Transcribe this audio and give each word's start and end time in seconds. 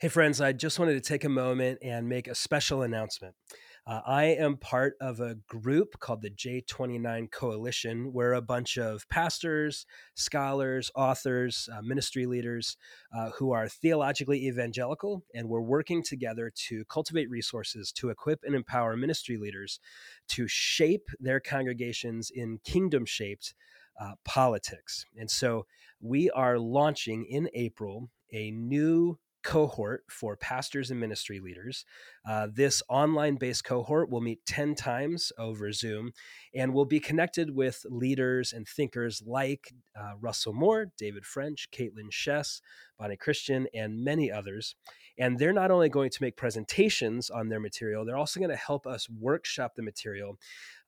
Hey, 0.00 0.08
friends, 0.08 0.40
I 0.40 0.52
just 0.52 0.78
wanted 0.78 0.94
to 0.94 1.06
take 1.06 1.24
a 1.24 1.28
moment 1.28 1.80
and 1.82 2.08
make 2.08 2.26
a 2.26 2.34
special 2.34 2.80
announcement. 2.80 3.34
Uh, 3.86 4.00
I 4.06 4.24
am 4.28 4.56
part 4.56 4.94
of 4.98 5.20
a 5.20 5.34
group 5.46 6.00
called 6.00 6.22
the 6.22 6.30
J29 6.30 7.30
Coalition. 7.30 8.10
We're 8.10 8.32
a 8.32 8.40
bunch 8.40 8.78
of 8.78 9.06
pastors, 9.10 9.84
scholars, 10.14 10.90
authors, 10.94 11.68
uh, 11.70 11.82
ministry 11.82 12.24
leaders 12.24 12.78
uh, 13.14 13.28
who 13.36 13.52
are 13.52 13.68
theologically 13.68 14.46
evangelical, 14.46 15.22
and 15.34 15.50
we're 15.50 15.60
working 15.60 16.02
together 16.02 16.50
to 16.68 16.82
cultivate 16.86 17.28
resources 17.28 17.92
to 17.92 18.08
equip 18.08 18.40
and 18.42 18.54
empower 18.54 18.96
ministry 18.96 19.36
leaders 19.36 19.80
to 20.28 20.48
shape 20.48 21.08
their 21.18 21.40
congregations 21.40 22.30
in 22.34 22.58
kingdom 22.64 23.04
shaped 23.04 23.52
uh, 24.00 24.12
politics. 24.24 25.04
And 25.18 25.30
so 25.30 25.66
we 26.00 26.30
are 26.30 26.58
launching 26.58 27.26
in 27.26 27.50
April 27.52 28.08
a 28.32 28.50
new 28.50 29.18
cohort 29.42 30.04
for 30.08 30.36
pastors 30.36 30.90
and 30.90 31.00
ministry 31.00 31.40
leaders. 31.40 31.84
Uh, 32.28 32.48
this 32.52 32.82
online 32.88 33.36
based 33.36 33.64
cohort 33.64 34.10
will 34.10 34.20
meet 34.20 34.44
10 34.46 34.74
times 34.74 35.32
over 35.38 35.72
Zoom 35.72 36.12
and 36.54 36.74
will 36.74 36.84
be 36.84 37.00
connected 37.00 37.54
with 37.54 37.84
leaders 37.88 38.52
and 38.52 38.66
thinkers 38.66 39.22
like 39.26 39.72
uh, 39.98 40.12
Russell 40.20 40.52
Moore, 40.52 40.92
David 40.98 41.24
French, 41.24 41.68
Kaitlyn 41.70 42.10
Schiess, 42.10 42.60
Bonnie 42.98 43.16
Kristian, 43.16 43.66
and 43.74 44.04
many 44.04 44.30
others. 44.30 44.74
And 45.18 45.38
they're 45.38 45.52
not 45.52 45.70
only 45.70 45.88
going 45.88 46.10
to 46.10 46.22
make 46.22 46.36
presentations 46.36 47.28
on 47.30 47.48
their 47.48 47.60
material, 47.60 48.04
they're 48.04 48.16
also 48.16 48.40
going 48.40 48.50
to 48.50 48.56
help 48.56 48.86
us 48.86 49.08
workshop 49.08 49.74
the 49.74 49.82
material 49.82 50.38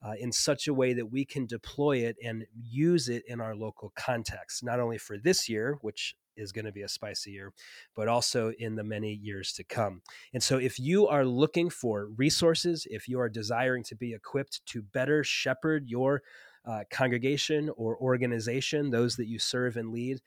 uh, 0.05 0.13
in 0.19 0.33
such 0.33 0.69
a 0.69 0.75
way 0.75 0.95
that 0.95 1.11
we 1.11 1.25
can 1.25 1.47
deploy 1.47 1.99
it 1.99 2.17
and 2.25 2.47
use 2.55 3.09
it 3.09 3.23
in 3.27 3.41
our 3.41 3.55
local 3.55 3.93
context, 3.95 4.65
not 4.65 4.81
only 4.81 4.99
for 4.99 5.19
this 5.19 5.49
year, 5.49 5.79
which 5.83 6.15
is 6.37 6.53
going 6.53 6.65
to 6.65 6.73
be 6.73 6.83
a 6.83 6.89
spicy 6.89 7.33
year, 7.33 7.53
but 7.95 8.09
also 8.09 8.53
in 8.59 8.75
the 8.77 8.85
many 8.85 9.13
years 9.13 9.53
to 9.55 9.65
come. 9.65 10.03
And 10.33 10.43
so, 10.43 10.59
if 10.59 10.79
you 10.79 11.07
are 11.09 11.25
looking 11.25 11.71
for 11.71 12.09
resources, 12.17 12.87
if 12.91 13.09
you 13.09 13.21
are 13.21 13.29
desiring 13.29 13.83
to 13.85 13.97
be 13.97 14.15
equipped 14.15 14.65
to 14.67 14.83
better 14.83 15.25
shepherd 15.25 15.89
your 15.89 16.23
uh, 16.65 16.85
congregation 16.91 17.71
or 17.77 17.97
organization, 17.99 18.91
those 18.91 19.17
that 19.17 19.27
you 19.27 19.39
serve 19.39 19.77
and 19.77 19.91
lead, 19.91 20.21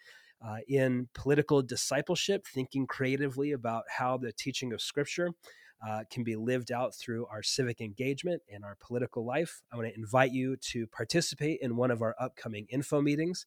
uh, 0.46 0.58
in 0.68 1.08
political 1.14 1.62
discipleship, 1.62 2.46
thinking 2.46 2.86
creatively 2.86 3.52
about 3.54 3.84
how 3.90 4.18
the 4.18 4.32
teaching 4.32 4.74
of 4.74 4.82
Scripture 4.82 5.32
uh, 5.88 6.04
can 6.10 6.24
be 6.24 6.36
lived 6.36 6.72
out 6.72 6.96
through 6.96 7.26
our 7.28 7.44
civic 7.44 7.82
engagement 7.82 8.42
and 8.54 8.64
our 8.64 8.78
political 8.80 9.26
life. 9.26 9.62
I 9.72 9.76
want 9.76 9.88
to 9.88 9.96
invite 9.96 10.32
you 10.32 10.56
to 10.58 10.88
participate 10.88 11.60
in 11.62 11.76
one 11.76 11.92
of 11.92 12.02
our 12.02 12.16
upcoming 12.20 12.66
info 12.70 13.02
meetings. 13.02 13.46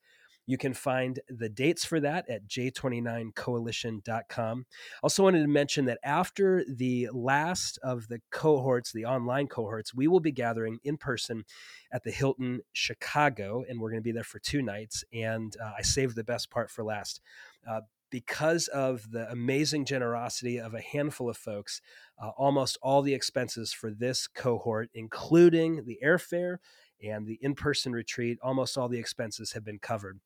You 0.48 0.56
can 0.56 0.72
find 0.72 1.20
the 1.28 1.50
dates 1.50 1.84
for 1.84 2.00
that 2.00 2.28
at 2.30 2.48
j29coalition.com. 2.48 4.66
Also, 5.02 5.22
wanted 5.22 5.42
to 5.42 5.48
mention 5.48 5.84
that 5.84 5.98
after 6.02 6.64
the 6.66 7.10
last 7.12 7.78
of 7.82 8.08
the 8.08 8.22
cohorts, 8.30 8.90
the 8.90 9.04
online 9.04 9.46
cohorts, 9.46 9.92
we 9.92 10.08
will 10.08 10.20
be 10.20 10.32
gathering 10.32 10.78
in 10.84 10.96
person 10.96 11.44
at 11.92 12.02
the 12.02 12.10
Hilton 12.10 12.60
Chicago, 12.72 13.62
and 13.68 13.78
we're 13.78 13.90
going 13.90 14.00
to 14.00 14.04
be 14.04 14.12
there 14.12 14.24
for 14.24 14.38
two 14.38 14.62
nights. 14.62 15.04
And 15.12 15.54
uh, 15.62 15.72
I 15.78 15.82
saved 15.82 16.16
the 16.16 16.24
best 16.24 16.50
part 16.50 16.70
for 16.70 16.82
last. 16.82 17.20
Uh, 17.68 17.82
because 18.10 18.68
of 18.68 19.10
the 19.10 19.30
amazing 19.30 19.84
generosity 19.84 20.58
of 20.58 20.74
a 20.74 20.80
handful 20.80 21.28
of 21.28 21.36
folks, 21.36 21.80
uh, 22.22 22.30
almost 22.30 22.78
all 22.82 23.02
the 23.02 23.14
expenses 23.14 23.72
for 23.72 23.90
this 23.90 24.26
cohort, 24.26 24.90
including 24.94 25.84
the 25.84 25.98
airfare 26.04 26.58
and 27.02 27.26
the 27.26 27.38
in 27.40 27.54
person 27.54 27.92
retreat, 27.92 28.38
almost 28.42 28.76
all 28.76 28.88
the 28.88 28.98
expenses 28.98 29.52
have 29.52 29.64
been 29.64 29.78
covered. 29.78 30.18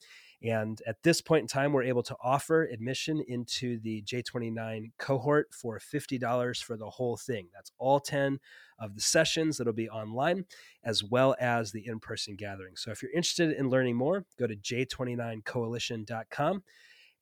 And 0.42 0.80
at 0.86 1.02
this 1.04 1.20
point 1.20 1.42
in 1.42 1.48
time, 1.48 1.72
we're 1.72 1.84
able 1.84 2.02
to 2.02 2.16
offer 2.22 2.64
admission 2.64 3.22
into 3.28 3.78
the 3.78 4.02
J29 4.02 4.90
cohort 4.98 5.54
for 5.54 5.78
$50 5.78 6.62
for 6.62 6.76
the 6.76 6.90
whole 6.90 7.16
thing. 7.16 7.46
That's 7.54 7.70
all 7.78 8.00
10 8.00 8.40
of 8.80 8.96
the 8.96 9.00
sessions 9.00 9.58
that'll 9.58 9.72
be 9.72 9.88
online, 9.88 10.46
as 10.82 11.04
well 11.04 11.36
as 11.38 11.70
the 11.70 11.86
in 11.86 12.00
person 12.00 12.34
gathering. 12.34 12.74
So 12.76 12.90
if 12.90 13.02
you're 13.02 13.12
interested 13.12 13.52
in 13.52 13.70
learning 13.70 13.94
more, 13.94 14.24
go 14.36 14.48
to 14.48 14.56
j29coalition.com 14.56 16.64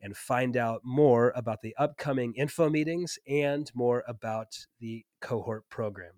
and 0.00 0.16
find 0.16 0.56
out 0.56 0.81
more 0.84 1.33
about 1.37 1.62
the 1.62 1.75
upcoming 1.77 2.34
info 2.34 2.69
meetings 2.69 3.19
and 3.28 3.71
more 3.75 4.05
about 4.06 4.66
the 4.78 5.05
cohort 5.21 5.69
program. 5.69 6.12